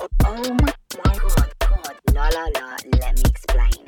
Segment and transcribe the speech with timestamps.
[0.00, 0.06] Oh
[0.62, 3.82] my, god, la la la, let me explain.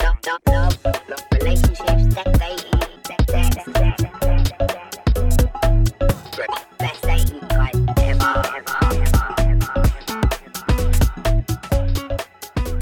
[0.00, 3.74] Love, love, love, relationships, sex, dating, sex, sex, sex,
[6.78, 7.22] sex, sex.
[7.98, 8.72] Ever, ever.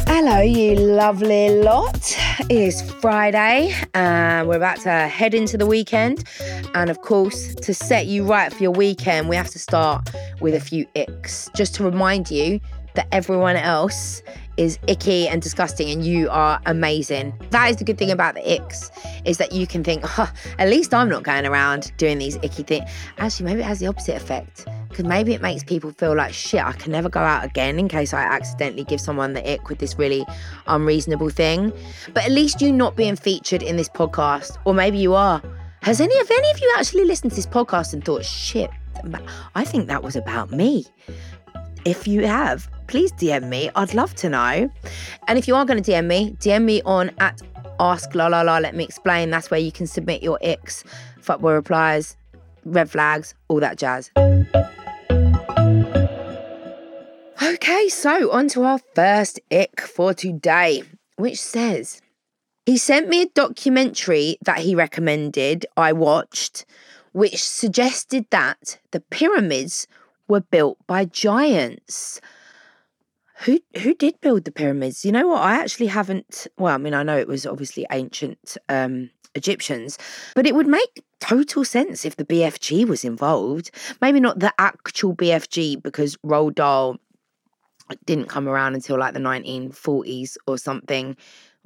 [0.07, 2.00] Hello, you lovely lot.
[2.51, 6.25] It is Friday, and we're about to head into the weekend.
[6.75, 10.11] And of course, to set you right for your weekend, we have to start
[10.41, 12.59] with a few icks, just to remind you
[12.97, 14.21] that everyone else
[14.61, 17.33] is icky and disgusting and you are amazing.
[17.49, 18.91] That is the good thing about the icks,
[19.25, 20.27] is that you can think, huh,
[20.59, 22.91] at least I'm not going around doing these icky things.
[23.17, 24.67] Actually, maybe it has the opposite effect.
[24.91, 27.89] Because maybe it makes people feel like shit, I can never go out again in
[27.89, 30.27] case I accidentally give someone the ick with this really
[30.67, 31.73] unreasonable thing.
[32.13, 35.41] But at least you not being featured in this podcast, or maybe you are.
[35.81, 38.69] Has any of any of you actually listened to this podcast and thought, shit,
[39.55, 40.85] I think that was about me?
[41.87, 43.71] If you have, please DM me.
[43.77, 44.69] I'd love to know.
[45.29, 47.41] And if you are going to DM me, DM me on at
[47.79, 48.59] ask la la la.
[48.59, 49.31] Let me explain.
[49.31, 50.83] That's where you can submit your icks,
[51.23, 52.17] fuckboy replies,
[52.65, 54.11] red flags, all that jazz.
[57.41, 60.83] Okay, so on to our first ick for today,
[61.17, 62.03] which says
[62.67, 66.67] he sent me a documentary that he recommended I watched,
[67.13, 69.87] which suggested that the pyramids
[70.27, 72.21] were built by giants.
[73.45, 75.05] Who who did build the pyramids?
[75.05, 75.43] You know what?
[75.43, 76.47] I actually haven't.
[76.59, 79.99] Well, I mean, I know it was obviously ancient um, Egyptians,
[80.35, 83.71] but it would make total sense if the BFG was involved.
[84.01, 86.99] Maybe not the actual BFG because Roald Dahl
[88.05, 91.17] didn't come around until like the 1940s or something.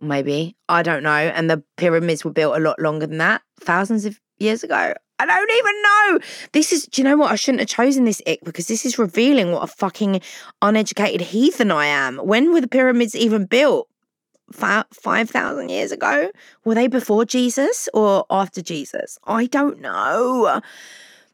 [0.00, 1.10] Maybe I don't know.
[1.10, 4.94] And the pyramids were built a lot longer than that, thousands of years ago.
[5.18, 6.18] I don't even know.
[6.52, 7.30] This is, do you know what?
[7.30, 10.20] I shouldn't have chosen this ick because this is revealing what a fucking
[10.60, 12.18] uneducated heathen I am.
[12.18, 13.88] When were the pyramids even built?
[14.52, 16.30] 5,000 years ago?
[16.64, 19.18] Were they before Jesus or after Jesus?
[19.24, 20.60] I don't know.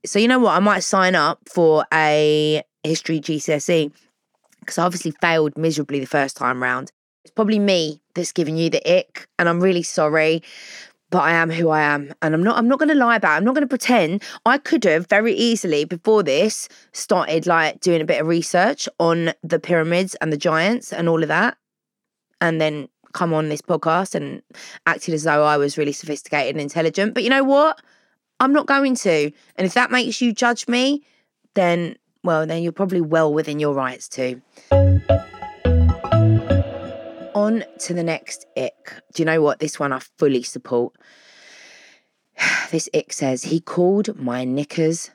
[0.04, 0.56] So, you know what?
[0.56, 3.92] I might sign up for a history GCSE
[4.60, 6.92] because I obviously failed miserably the first time round.
[7.24, 10.42] It's probably me that's giving you the ick, and I'm really sorry
[11.10, 12.12] but I am who I am.
[12.22, 13.36] And I'm not I'm not gonna lie about it.
[13.38, 14.22] I'm not gonna pretend.
[14.46, 19.32] I could have very easily before this started like doing a bit of research on
[19.42, 21.56] the pyramids and the giants and all of that.
[22.40, 24.42] And then come on this podcast and
[24.86, 27.14] acted as though I was really sophisticated and intelligent.
[27.14, 27.80] But you know what?
[28.38, 29.30] I'm not going to.
[29.56, 31.04] And if that makes you judge me,
[31.54, 34.40] then well, then you're probably well within your rights to.
[37.50, 39.02] On to the next ick.
[39.12, 39.58] Do you know what?
[39.58, 40.94] This one I fully support.
[42.70, 45.10] This ick says he called my knickers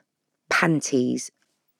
[0.50, 1.30] panties.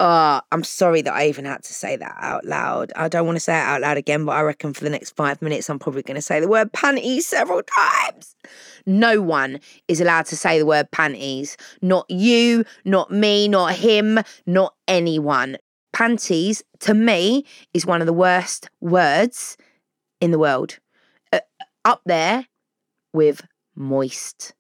[0.00, 2.90] Ah, I'm sorry that I even had to say that out loud.
[2.96, 5.10] I don't want to say it out loud again, but I reckon for the next
[5.10, 8.34] five minutes, I'm probably going to say the word panties several times.
[8.86, 11.58] No one is allowed to say the word panties.
[11.82, 15.58] Not you, not me, not him, not anyone.
[15.92, 19.58] Panties, to me, is one of the worst words
[20.20, 20.78] in the world.
[21.32, 21.40] Uh,
[21.84, 22.46] up there
[23.12, 24.54] with moist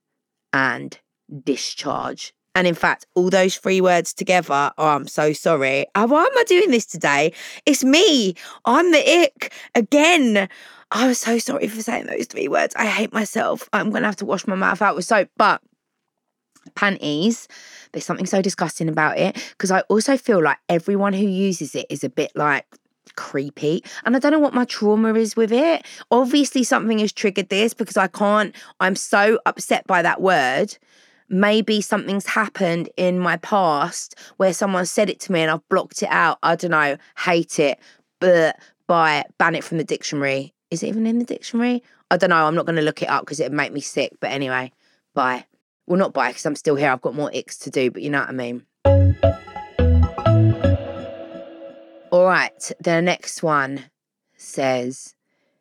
[0.52, 0.98] and
[1.44, 2.32] discharge.
[2.54, 5.86] And in fact, all those three words together, oh, I'm so sorry.
[5.94, 7.34] Oh, why am I doing this today?
[7.66, 8.34] It's me.
[8.64, 10.48] I'm the ick again.
[10.90, 12.74] I was so sorry for saying those three words.
[12.76, 13.68] I hate myself.
[13.74, 15.28] I'm going to have to wash my mouth out with soap.
[15.36, 15.60] But
[16.74, 17.46] panties,
[17.92, 21.86] there's something so disgusting about it because I also feel like everyone who uses it
[21.90, 22.64] is a bit like,
[23.12, 23.84] creepy.
[24.04, 25.84] And I don't know what my trauma is with it.
[26.10, 30.76] Obviously, something has triggered this because I can't, I'm so upset by that word.
[31.28, 36.02] Maybe something's happened in my past where someone said it to me and I've blocked
[36.02, 36.38] it out.
[36.42, 37.78] I don't know, hate it,
[38.20, 38.56] but
[38.88, 40.54] it, ban it from the dictionary.
[40.70, 41.82] Is it even in the dictionary?
[42.10, 42.46] I don't know.
[42.46, 44.12] I'm not going to look it up because it'd make me sick.
[44.20, 44.72] But anyway,
[45.14, 45.44] bye.
[45.86, 46.90] Well, not bye because I'm still here.
[46.90, 48.64] I've got more icks to do, but you know what I mean.
[52.16, 53.90] All right, the next one
[54.38, 55.14] says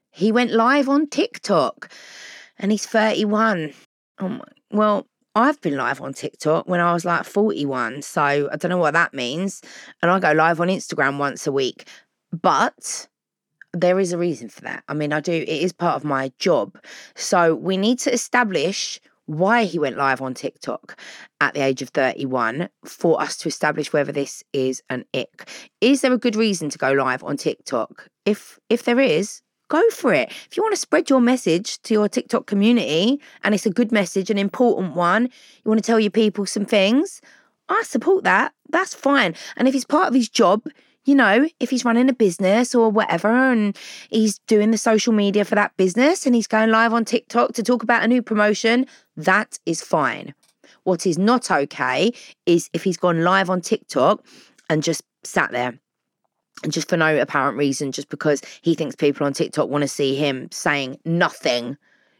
[0.09, 1.91] he went live on TikTok
[2.57, 3.73] and he's 31.
[4.19, 5.05] Oh my, well,
[5.35, 8.03] I've been live on TikTok when I was like 41.
[8.03, 9.61] So I don't know what that means.
[10.01, 11.89] And I go live on Instagram once a week.
[12.31, 13.09] But
[13.73, 14.85] there is a reason for that.
[14.87, 16.81] I mean, I do, it is part of my job.
[17.15, 20.99] So we need to establish why he went live on TikTok
[21.41, 25.49] at the age of 31 for us to establish whether this is an ick.
[25.81, 28.07] Is there a good reason to go live on TikTok?
[28.25, 30.29] If if there is, go for it.
[30.29, 33.91] If you want to spread your message to your TikTok community and it's a good
[33.91, 37.21] message, an important one, you want to tell your people some things,
[37.69, 38.53] I support that.
[38.69, 39.35] That's fine.
[39.57, 40.63] And if it's part of his job,
[41.05, 43.77] you know, if he's running a business or whatever and
[44.09, 47.63] he's doing the social media for that business and he's going live on TikTok to
[47.63, 50.33] talk about a new promotion, that is fine.
[50.83, 52.11] What is not okay
[52.45, 54.25] is if he's gone live on TikTok
[54.69, 55.79] and just sat there
[56.63, 59.87] and just for no apparent reason, just because he thinks people on TikTok want to
[59.87, 61.77] see him saying nothing.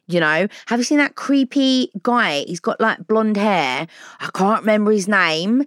[0.08, 2.44] You know, have you seen that creepy guy?
[2.48, 3.88] He's got like blonde hair.
[4.20, 5.64] I can't remember his name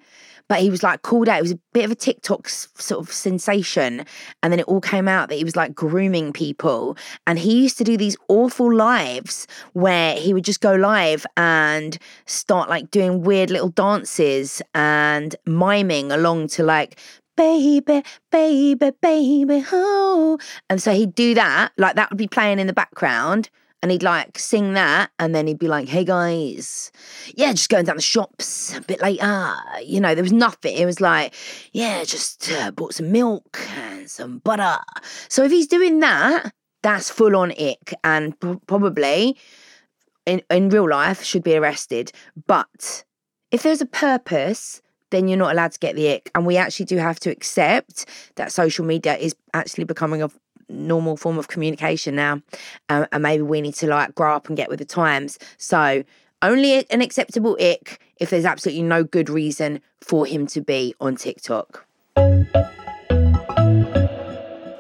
[0.49, 1.39] but he was like called out.
[1.39, 4.05] It was a bit of a TikTok sort of sensation.
[4.43, 6.97] And then it all came out that he was like grooming people.
[7.27, 11.99] And he used to do these awful lives where he would just go live and
[12.27, 16.99] start like doing weird little dances and miming along to like
[17.37, 18.03] baby,
[18.33, 20.39] baby, baby, oh.
[20.69, 23.49] And so he'd do that, like that would be playing in the background
[23.82, 26.90] and he'd like sing that and then he'd be like hey guys
[27.34, 30.76] yeah just going down the shops a bit later you know there was nothing.
[30.76, 31.34] It was like
[31.72, 34.78] yeah just uh, bought some milk and some butter.
[35.28, 36.52] So if he's doing that
[36.82, 39.36] that's full on ick and p- probably
[40.26, 42.12] in, in real life should be arrested.
[42.46, 43.04] But
[43.50, 46.86] if there's a purpose then you're not allowed to get the ick and we actually
[46.86, 48.04] do have to accept
[48.36, 50.30] that social media is actually becoming a
[50.69, 52.43] normal form of communication now,
[52.88, 55.38] um, and maybe we need to like grow up and get with the times.
[55.56, 56.05] So
[56.43, 61.17] only an acceptable ick if there's absolutely no good reason for him to be on
[61.17, 61.85] TikTok.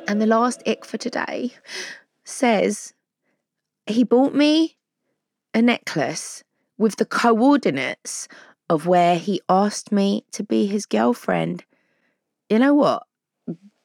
[0.06, 1.52] And the last ick for today
[2.24, 2.94] says
[3.86, 4.76] he bought me
[5.54, 6.44] a necklace
[6.76, 8.28] with the coordinates
[8.70, 11.64] of where he asked me to be his girlfriend.
[12.48, 13.07] You know what?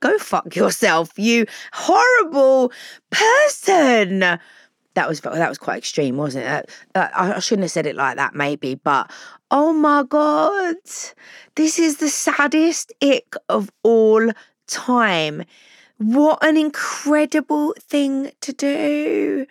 [0.04, 2.74] Go fuck yourself, you horrible
[3.10, 4.20] person.
[4.20, 6.70] That was that was quite extreme, wasn't it?
[6.94, 9.10] I shouldn't have said it like that, maybe, but
[9.50, 10.76] oh my god,
[11.56, 14.30] this is the saddest ick of all
[14.68, 15.46] time.
[16.00, 19.46] What an incredible thing to do.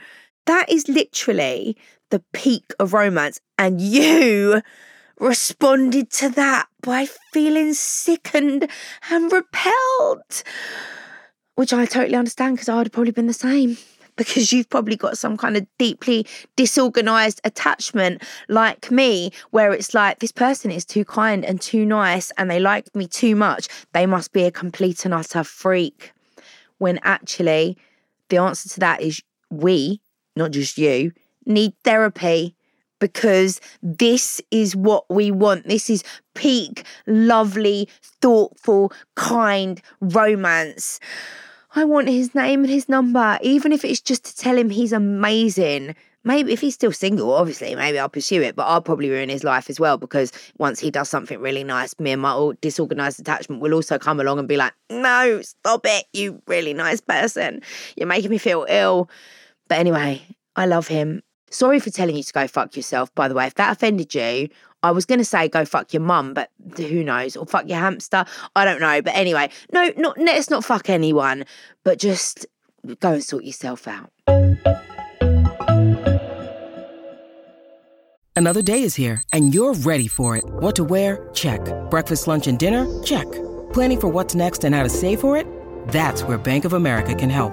[0.44, 1.78] That is literally
[2.10, 4.60] the peak of romance, and you
[5.22, 8.68] responded to that by feeling sickened
[9.08, 10.42] and repelled.
[11.54, 13.78] Which I totally understand because I would have probably been the same.
[14.16, 16.26] Because you've probably got some kind of deeply
[16.56, 22.30] disorganized attachment like me, where it's like this person is too kind and too nice
[22.36, 23.68] and they like me too much.
[23.92, 26.12] They must be a complete and utter freak.
[26.76, 27.78] When actually,
[28.28, 30.02] the answer to that is we,
[30.36, 31.12] not just you,
[31.46, 32.54] need therapy
[33.02, 35.66] because this is what we want.
[35.66, 36.04] This is
[36.34, 41.00] peak, lovely, thoughtful, kind romance.
[41.74, 44.92] I want his name and his number, even if it's just to tell him he's
[44.92, 45.96] amazing.
[46.22, 49.42] Maybe if he's still single, obviously, maybe I'll pursue it, but I'll probably ruin his
[49.42, 53.60] life as well because once he does something really nice, me and my disorganized attachment
[53.60, 57.62] will also come along and be like, no, stop it, you really nice person.
[57.96, 59.10] You're making me feel ill.
[59.66, 60.22] But anyway,
[60.54, 63.46] I love him Sorry for telling you to go fuck yourself, by the way.
[63.46, 64.48] If that offended you,
[64.82, 67.36] I was going to say go fuck your mum, but who knows?
[67.36, 68.24] Or fuck your hamster.
[68.56, 69.02] I don't know.
[69.02, 71.44] But anyway, no, not let's not fuck anyone,
[71.84, 72.46] but just
[73.00, 74.10] go and sort yourself out.
[78.34, 80.44] Another day is here and you're ready for it.
[80.44, 81.28] What to wear?
[81.34, 81.60] Check.
[81.90, 83.02] Breakfast, lunch, and dinner?
[83.02, 83.30] Check.
[83.72, 85.46] Planning for what's next and how to save for it?
[85.88, 87.52] That's where Bank of America can help.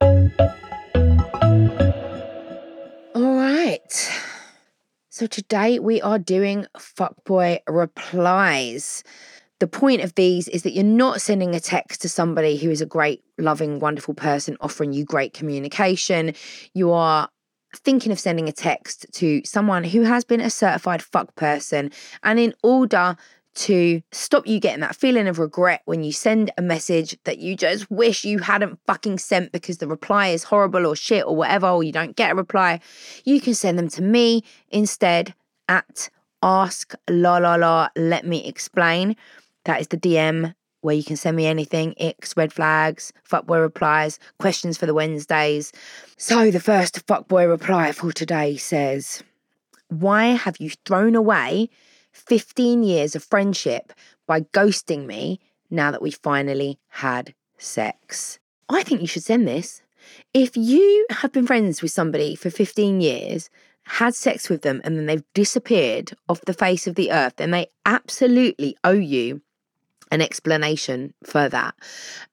[0.00, 0.16] All
[3.14, 4.10] right.
[5.08, 9.02] So today we are doing fuckboy replies.
[9.60, 12.80] The point of these is that you're not sending a text to somebody who is
[12.80, 16.34] a great, loving, wonderful person offering you great communication.
[16.74, 17.28] You are
[17.76, 21.90] thinking of sending a text to someone who has been a certified fuck person.
[22.22, 23.16] And in order
[23.58, 27.56] to stop you getting that feeling of regret when you send a message that you
[27.56, 31.68] just wish you hadn't fucking sent because the reply is horrible or shit or whatever,
[31.68, 32.80] or you don't get a reply,
[33.24, 35.34] you can send them to me instead
[35.68, 36.08] at
[36.42, 39.16] ask la la la let me explain.
[39.64, 44.20] That is the DM where you can send me anything icks, red flags, fuckboy replies,
[44.38, 45.72] questions for the Wednesdays.
[46.16, 49.24] So the first fuckboy reply for today says,
[49.88, 51.70] Why have you thrown away
[52.18, 53.92] 15 years of friendship
[54.26, 58.38] by ghosting me now that we finally had sex?
[58.68, 59.82] I think you should send this.
[60.34, 63.50] If you have been friends with somebody for 15 years,
[63.84, 67.50] had sex with them, and then they've disappeared off the face of the earth, then
[67.50, 69.40] they absolutely owe you
[70.10, 71.74] an explanation for that.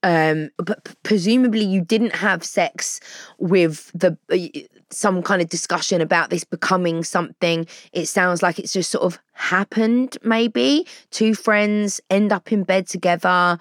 [0.02, 3.00] Um, but presumably, you didn't have sex
[3.38, 7.66] with the uh, some kind of discussion about this becoming something.
[7.92, 10.16] It sounds like it's just sort of happened.
[10.22, 13.58] Maybe two friends end up in bed together.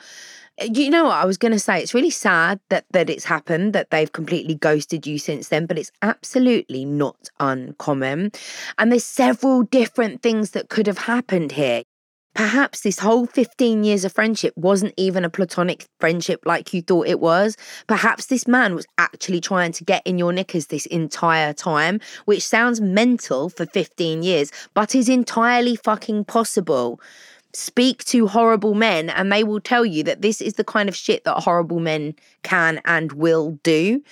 [0.62, 1.82] You know what I was going to say?
[1.82, 5.78] It's really sad that that it's happened that they've completely ghosted you since then, but
[5.78, 8.32] it's absolutely not uncommon.
[8.78, 11.84] And there's several different things that could have happened here.
[12.36, 17.08] Perhaps this whole 15 years of friendship wasn't even a platonic friendship like you thought
[17.08, 17.56] it was.
[17.88, 22.46] Perhaps this man was actually trying to get in your knickers this entire time, which
[22.46, 27.00] sounds mental for 15 years, but is entirely fucking possible.
[27.54, 30.96] Speak to horrible men, and they will tell you that this is the kind of
[30.96, 34.04] shit that horrible men can and will do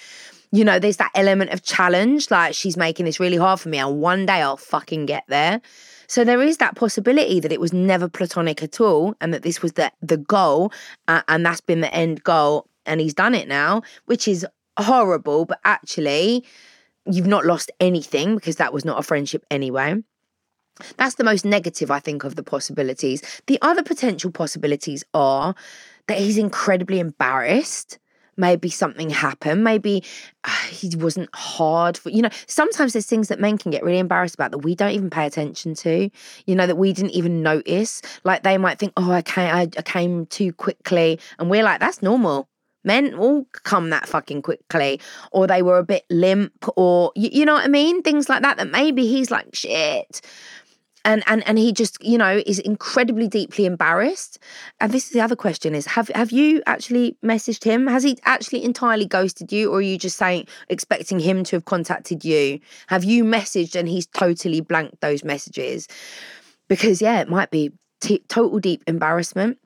[0.53, 3.79] you know, there's that element of challenge, like she's making this really hard for me,
[3.79, 5.59] and one day I'll fucking get there.
[6.13, 9.63] So there is that possibility that it was never platonic at all, and that this
[9.63, 10.72] was the the goal,
[11.08, 14.46] uh, and that's been the end goal, and he's done it now, which is
[14.77, 15.46] horrible.
[15.46, 16.46] But actually,
[17.08, 20.03] you've not lost anything because that was not a friendship anyway.
[20.98, 23.24] That's the most negative, I think, of the possibilities.
[23.48, 25.55] The other potential possibilities are
[26.05, 27.98] that he's incredibly embarrassed
[28.37, 29.63] maybe something happened.
[29.63, 30.03] Maybe
[30.43, 33.99] uh, he wasn't hard for you know sometimes there's things that men can get really
[33.99, 36.09] embarrassed about that we don't even pay attention to
[36.45, 38.01] you know that we didn't even notice.
[38.23, 42.01] Like they might think oh i came i, came too quickly and we're like that's
[42.01, 42.47] normal.
[42.85, 44.99] Men all come that fucking quickly
[45.31, 48.01] or they were a bit limp or you, you know what i mean?
[48.01, 50.21] Things like that that maybe he's like shit
[51.05, 54.39] and and and he just you know is incredibly deeply embarrassed.
[54.79, 57.88] And this is the other question is have have you actually messaged him?
[57.88, 61.65] Has he actually entirely ghosted you or are you just saying expecting him to have
[61.65, 62.60] contacted you?
[62.88, 65.88] Have you messaged and he's totally blanked those messages?
[66.67, 69.57] Because yeah it might be t- total deep embarrassment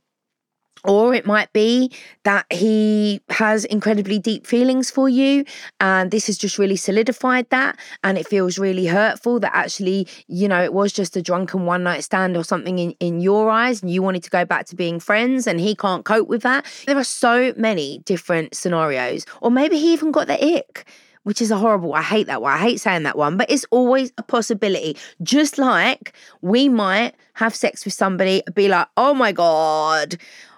[0.84, 1.92] or it might be
[2.24, 5.46] that he has incredibly deep feelings for you,
[5.80, 7.78] and this has just really solidified that.
[8.04, 11.84] And it feels really hurtful that actually, you know, it was just a drunken one
[11.84, 14.76] night stand or something in, in your eyes, and you wanted to go back to
[14.76, 16.66] being friends, and he can't cope with that.
[16.86, 19.26] There are so many different scenarios.
[19.42, 20.86] Or maybe he even got the ick
[21.28, 21.94] which is a horrible.
[21.94, 22.54] I hate that one.
[22.54, 24.96] I hate saying that one, but it's always a possibility.
[25.22, 30.16] Just like we might have sex with somebody, be like, oh my God,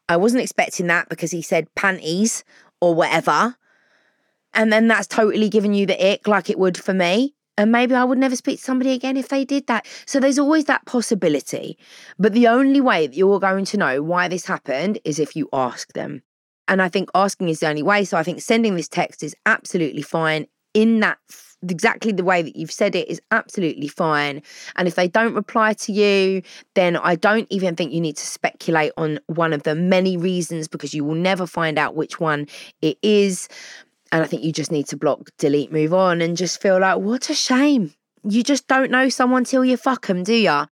[0.09, 2.43] I wasn't expecting that because he said panties
[2.81, 3.55] or whatever.
[4.53, 7.35] And then that's totally given you the ick like it would for me.
[7.57, 9.85] And maybe I would never speak to somebody again if they did that.
[10.05, 11.77] So there's always that possibility.
[12.17, 15.47] But the only way that you're going to know why this happened is if you
[15.53, 16.23] ask them.
[16.67, 18.05] And I think asking is the only way.
[18.05, 21.17] So I think sending this text is absolutely fine in that
[21.67, 24.41] exactly the way that you've said it is absolutely fine.
[24.75, 26.41] And if they don't reply to you,
[26.75, 30.67] then I don't even think you need to speculate on one of the many reasons
[30.67, 32.47] because you will never find out which one
[32.81, 33.49] it is.
[34.11, 36.97] And I think you just need to block, delete, move on, and just feel like,
[36.97, 37.93] what a shame.
[38.23, 40.65] You just don't know someone till you fuck them, do you?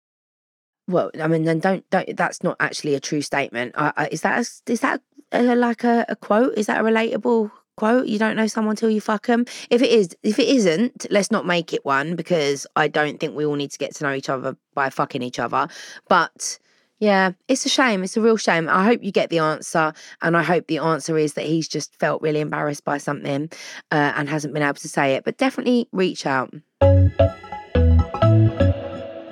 [0.87, 2.15] Well, I mean, then don't don't.
[2.15, 3.73] That's not actually a true statement.
[3.75, 5.01] Uh, is that a, is that
[5.33, 6.57] a, like a, a quote?
[6.57, 9.89] Is that a relatable quote you don't know someone till you fuck them if it
[9.89, 13.55] is if it isn't let's not make it one because i don't think we all
[13.55, 15.67] need to get to know each other by fucking each other.
[16.07, 16.59] But
[16.99, 18.03] yeah it's a shame.
[18.03, 18.69] It's a real shame.
[18.69, 21.95] I hope you get the answer and i hope the answer is that he's just
[21.99, 23.49] felt really embarrassed by something
[23.91, 25.23] uh, and hasn't been able to say it.
[25.25, 26.53] But definitely reach out.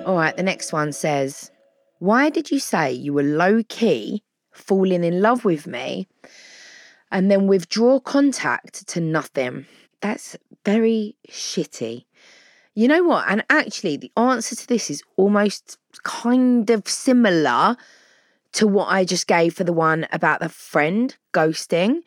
[0.06, 1.50] All right the next one says
[1.98, 4.22] why did you say you were low key
[4.52, 6.08] falling in love with me
[7.16, 9.64] and then withdraw contact to nothing.
[10.02, 12.04] That's very shitty.
[12.74, 13.24] You know what?
[13.26, 17.78] And actually, the answer to this is almost kind of similar
[18.52, 22.02] to what I just gave for the one about the friend ghosting.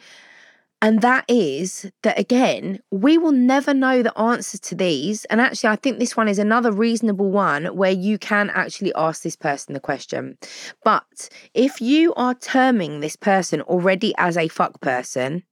[0.81, 5.25] And that is that again, we will never know the answer to these.
[5.25, 9.23] And actually, I think this one is another reasonable one where you can actually ask
[9.23, 10.37] this person the question.
[10.83, 15.43] But if you are terming this person already as a fuck person,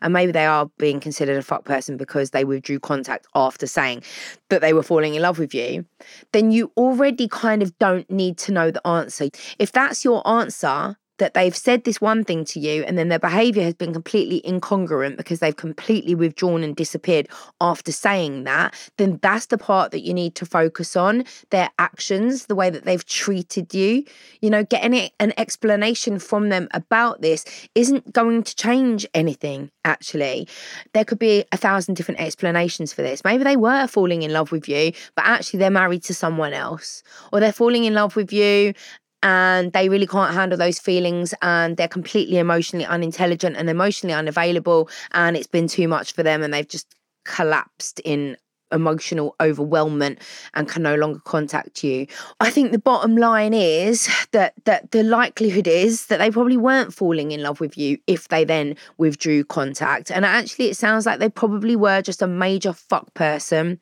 [0.00, 4.02] and maybe they are being considered a fuck person because they withdrew contact after saying
[4.50, 5.84] that they were falling in love with you,
[6.32, 9.28] then you already kind of don't need to know the answer.
[9.58, 13.18] If that's your answer, that they've said this one thing to you and then their
[13.18, 17.28] behavior has been completely incongruent because they've completely withdrawn and disappeared
[17.60, 22.46] after saying that, then that's the part that you need to focus on their actions,
[22.46, 24.04] the way that they've treated you.
[24.40, 27.44] You know, getting an explanation from them about this
[27.74, 30.48] isn't going to change anything, actually.
[30.94, 33.24] There could be a thousand different explanations for this.
[33.24, 37.02] Maybe they were falling in love with you, but actually they're married to someone else,
[37.32, 38.74] or they're falling in love with you
[39.22, 44.88] and they really can't handle those feelings and they're completely emotionally unintelligent and emotionally unavailable
[45.12, 46.94] and it's been too much for them and they've just
[47.24, 48.36] collapsed in
[48.72, 50.18] emotional overwhelmment
[50.54, 52.06] and can no longer contact you.
[52.40, 56.92] I think the bottom line is that that the likelihood is that they probably weren't
[56.92, 60.10] falling in love with you if they then withdrew contact.
[60.10, 63.80] And actually it sounds like they probably were just a major fuck person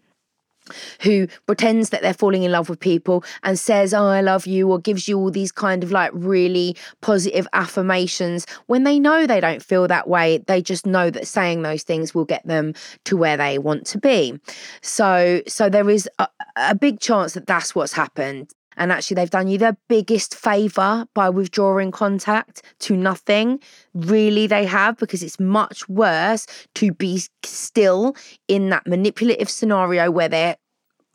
[1.02, 4.70] who pretends that they're falling in love with people and says, Oh, I love you,
[4.70, 9.40] or gives you all these kind of like really positive affirmations when they know they
[9.40, 10.38] don't feel that way.
[10.38, 13.98] They just know that saying those things will get them to where they want to
[13.98, 14.38] be.
[14.82, 18.52] So, so there is a, a big chance that that's what's happened.
[18.76, 23.60] And actually, they've done you the biggest favor by withdrawing contact to nothing.
[23.94, 28.16] Really, they have, because it's much worse to be still
[28.48, 30.56] in that manipulative scenario where their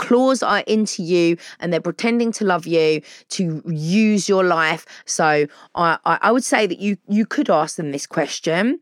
[0.01, 4.83] claws are into you and they're pretending to love you to use your life.
[5.05, 5.45] So
[5.75, 8.79] I, I would say that you you could ask them this question,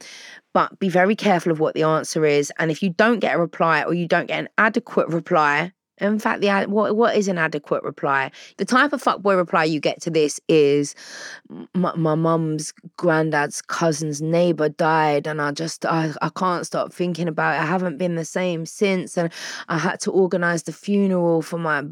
[0.53, 2.53] but be very careful of what the answer is.
[2.57, 6.19] And if you don't get a reply or you don't get an adequate reply, in
[6.19, 8.31] fact, the what what is an adequate reply?
[8.57, 10.95] The type of fuckboy reply you get to this is,
[11.73, 17.55] my mum's granddad's cousin's neighbor died, and I just I, I can't stop thinking about
[17.55, 17.61] it.
[17.61, 19.31] I haven't been the same since, and
[19.67, 21.83] I had to organize the funeral for my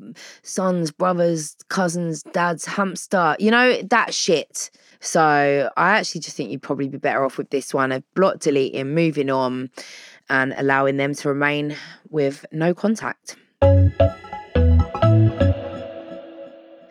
[0.41, 3.35] son's brother's cousin's dad's hamster.
[3.39, 4.71] You know that shit.
[4.99, 8.39] So I actually just think you'd probably be better off with this one of block
[8.39, 9.69] deleting, moving on,
[10.29, 11.75] and allowing them to remain
[12.09, 13.37] with no contact.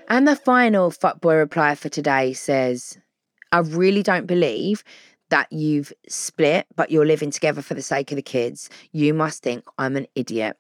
[0.09, 2.99] And the final fuckboy reply for today says,
[3.53, 4.83] I really don't believe
[5.31, 8.71] that you've split, but you're living together for the sake of the kids.
[8.93, 10.57] You must think I'm an idiot.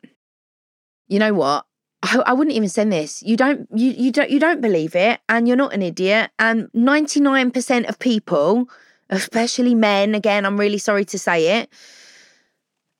[1.08, 1.64] You know what?
[2.02, 3.22] I, I wouldn't even send this.
[3.22, 6.30] You don't you you don't you don't believe it and you're not an idiot.
[6.38, 8.68] And 99% of people,
[9.08, 11.70] especially men, again, I'm really sorry to say it,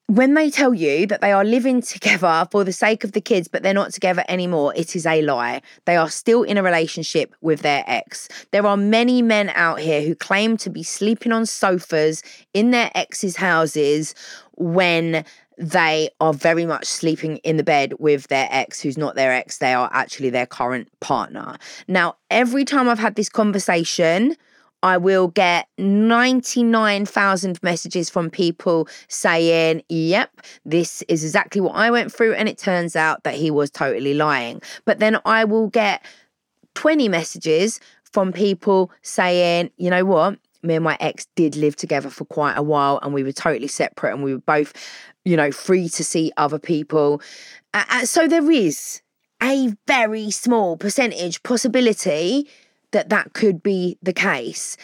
[0.09, 3.49] when they tell you that they are living together for the sake of the kids,
[3.49, 5.62] but they're not together anymore, it is a lie.
[5.85, 8.29] They are still in a relationship with their ex.
[8.53, 12.23] There are many men out here who claim to be sleeping on sofas
[12.55, 14.14] in their ex's houses
[14.53, 15.25] when
[15.59, 19.59] they are very much sleeping in the bed with their ex, who's not their ex,
[19.59, 21.57] they are actually their current partner.
[21.88, 24.37] Now, every time I've had this conversation,
[24.87, 30.31] I will get 99,000 messages from people saying, Yep,
[30.64, 32.35] this is exactly what I went through.
[32.35, 34.62] And it turns out that he was totally lying.
[34.85, 36.05] But then I will get
[36.75, 40.38] 20 messages from people saying, You know what?
[40.62, 43.68] Me and my ex did live together for quite a while and we were totally
[43.68, 44.72] separate and we were both,
[45.25, 47.20] you know, free to see other people.
[47.75, 49.03] Uh, so there is
[49.42, 52.49] a very small percentage possibility
[52.96, 54.76] that that could be the case.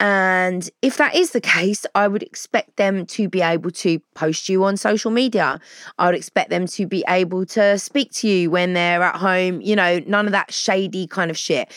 [0.00, 4.48] And if that is the case, I would expect them to be able to post
[4.48, 5.60] you on social media.
[5.98, 9.60] I would expect them to be able to speak to you when they're at home,
[9.60, 11.70] you know, none of that shady kind of shit.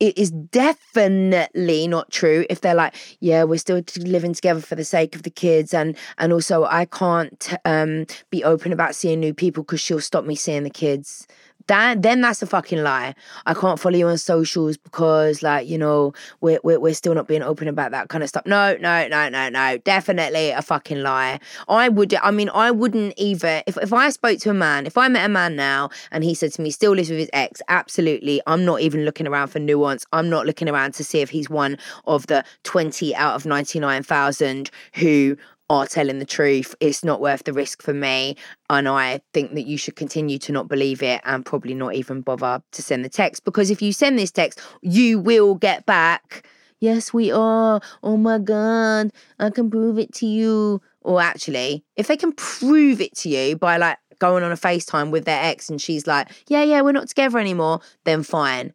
[0.00, 4.84] It is definitely not true if they're like, yeah, we're still living together for the
[4.84, 9.32] sake of the kids, and and also I can't um, be open about seeing new
[9.32, 11.28] people because she'll stop me seeing the kids
[11.66, 13.14] that then that's a fucking lie.
[13.46, 17.28] I can't follow you on socials because like, you know, we're, we're we're still not
[17.28, 18.44] being open about that kind of stuff.
[18.46, 19.78] No, no, no, no, no.
[19.78, 21.40] Definitely a fucking lie.
[21.68, 24.98] I would I mean, I wouldn't either if if I spoke to a man, if
[24.98, 27.62] I met a man now and he said to me, still lives with his ex,
[27.68, 28.40] absolutely.
[28.46, 30.04] I'm not even looking around for nuance.
[30.12, 34.70] I'm not looking around to see if he's one of the 20 out of 99,000
[34.94, 35.36] who
[35.72, 36.74] are telling the truth.
[36.80, 38.36] It's not worth the risk for me.
[38.68, 42.20] And I think that you should continue to not believe it and probably not even
[42.20, 46.46] bother to send the text because if you send this text, you will get back.
[46.80, 47.80] Yes, we are.
[48.02, 50.82] Oh my God, I can prove it to you.
[51.00, 55.10] Or actually, if they can prove it to you by like going on a FaceTime
[55.10, 58.74] with their ex and she's like, yeah, yeah, we're not together anymore, then fine.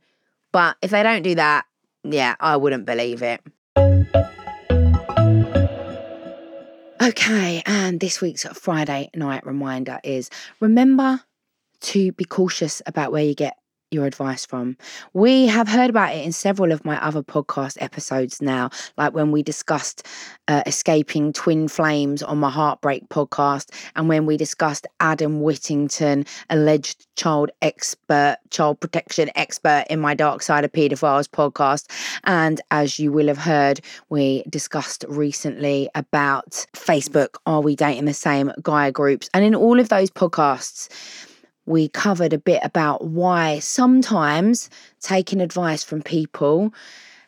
[0.52, 1.66] But if they don't do that,
[2.04, 3.42] yeah, I wouldn't believe it.
[7.08, 11.22] Okay, and this week's Friday night reminder is remember
[11.80, 13.56] to be cautious about where you get
[13.92, 14.78] your advice from.
[15.14, 19.32] We have heard about it in several of my other podcast episodes now, like when
[19.32, 20.06] we discussed
[20.48, 27.08] uh, escaping twin flames on my Heartbreak podcast, and when we discussed Adam Whittington, alleged
[27.16, 31.90] child expert, child protection expert in my Dark Side of Paedophiles podcast.
[32.26, 37.36] And as you will have heard, we discussed recently about Facebook.
[37.46, 39.30] Are we dating the same guy groups?
[39.34, 40.90] And in all of those podcasts,
[41.68, 44.70] we covered a bit about why sometimes
[45.02, 46.74] taking advice from people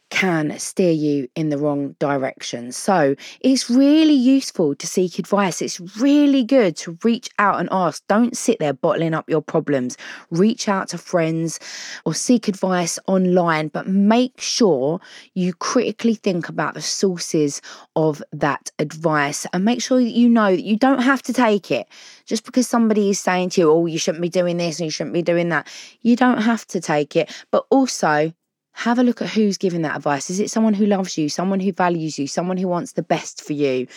[0.10, 2.72] can steer you in the wrong direction.
[2.72, 5.62] So it's really useful to seek advice.
[5.62, 8.04] It's really good to reach out and ask.
[8.08, 9.98] Don't sit there bottling up your problems.
[10.32, 11.60] Reach out to friends
[12.06, 15.00] or seek advice online, but make sure
[15.36, 17.62] you critically think about the sources
[17.95, 21.72] of that advice and make sure that you know that you don't have to take
[21.72, 21.88] it.
[22.26, 24.91] Just because somebody is saying to you, oh, you shouldn't be doing this and you
[24.91, 25.67] shouldn't be doing that,
[26.02, 27.32] you don't have to take it.
[27.52, 28.34] But also,
[28.79, 30.29] have a look at who's giving that advice.
[30.29, 33.43] Is it someone who loves you, someone who values you, someone who wants the best
[33.43, 33.87] for you?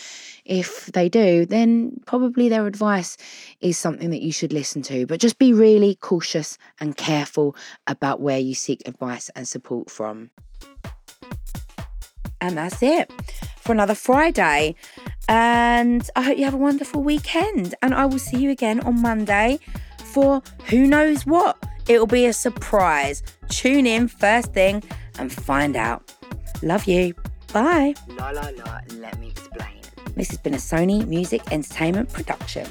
[0.43, 3.15] If they do, then probably their advice
[3.61, 5.05] is something that you should listen to.
[5.05, 7.55] But just be really cautious and careful
[7.87, 10.31] about where you seek advice and support from.
[12.41, 13.09] And that's it
[13.59, 14.75] for another Friday.
[15.29, 17.73] And I hope you have a wonderful weekend.
[17.81, 19.59] And I will see you again on Monday
[20.13, 21.57] for who knows what.
[21.87, 23.23] It'll be a surprise.
[23.49, 24.83] Tune in first thing
[25.19, 26.13] and find out.
[26.61, 27.13] Love you.
[27.51, 27.95] Bye.
[28.07, 29.81] La la la, let me explain.
[30.15, 32.67] This has been a Sony Music Entertainment production.